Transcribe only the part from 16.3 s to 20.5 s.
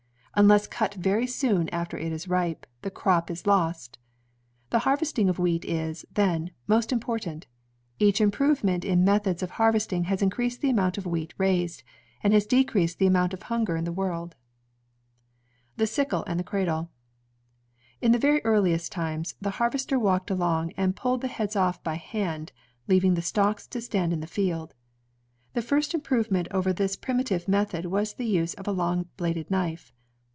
the Cradle In the very earliest times, the harvester walked